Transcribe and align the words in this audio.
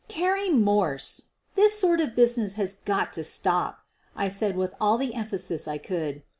"Carrie 0.07 0.49
Morse, 0.49 1.25
this 1.53 1.77
sort 1.77 2.01
of 2.01 2.15
business 2.15 2.55
has 2.55 2.73
got 2.73 3.13
to 3.13 3.23
stop," 3.23 3.83
I 4.15 4.29
said 4.29 4.57
with 4.57 4.73
all 4.81 4.97
the 4.97 5.13
emphasis 5.13 5.67
I 5.67 5.77
could. 5.77 6.23